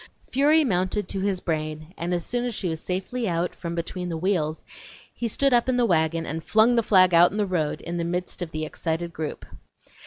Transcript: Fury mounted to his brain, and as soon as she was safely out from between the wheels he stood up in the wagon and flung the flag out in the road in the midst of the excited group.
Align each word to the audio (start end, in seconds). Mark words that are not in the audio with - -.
Fury 0.31 0.63
mounted 0.63 1.07
to 1.09 1.19
his 1.19 1.41
brain, 1.41 1.93
and 1.95 2.11
as 2.11 2.25
soon 2.25 2.43
as 2.45 2.55
she 2.55 2.67
was 2.69 2.79
safely 2.81 3.29
out 3.29 3.53
from 3.53 3.75
between 3.75 4.09
the 4.09 4.17
wheels 4.17 4.65
he 5.13 5.27
stood 5.27 5.53
up 5.53 5.69
in 5.69 5.77
the 5.77 5.85
wagon 5.85 6.25
and 6.25 6.43
flung 6.43 6.75
the 6.75 6.81
flag 6.81 7.13
out 7.13 7.29
in 7.29 7.37
the 7.37 7.45
road 7.45 7.81
in 7.81 7.97
the 7.97 8.03
midst 8.03 8.41
of 8.41 8.49
the 8.49 8.65
excited 8.65 9.13
group. 9.13 9.45